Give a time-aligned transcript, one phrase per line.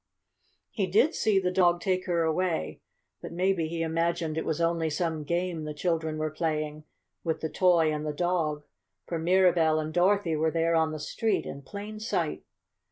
[0.71, 2.81] He did see the dog take her away,
[3.21, 6.85] but maybe he imagined it was only some game the children were playing
[7.23, 8.63] with the toy and the dog,
[9.05, 12.43] for Mirabell and Dorothy were there on the street, in plain sight.